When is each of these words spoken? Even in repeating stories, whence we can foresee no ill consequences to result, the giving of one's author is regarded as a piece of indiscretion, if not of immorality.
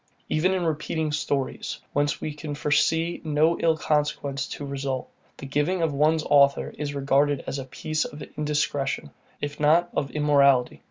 Even 0.29 0.51
in 0.55 0.65
repeating 0.65 1.11
stories, 1.11 1.77
whence 1.93 2.19
we 2.19 2.33
can 2.33 2.55
foresee 2.55 3.21
no 3.23 3.59
ill 3.59 3.77
consequences 3.77 4.47
to 4.47 4.65
result, 4.65 5.11
the 5.37 5.45
giving 5.45 5.83
of 5.83 5.93
one's 5.93 6.23
author 6.23 6.73
is 6.75 6.95
regarded 6.95 7.43
as 7.45 7.59
a 7.59 7.65
piece 7.65 8.03
of 8.03 8.23
indiscretion, 8.35 9.11
if 9.41 9.59
not 9.59 9.91
of 9.93 10.09
immorality. 10.09 10.79